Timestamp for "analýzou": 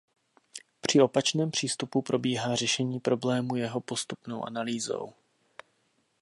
4.45-5.13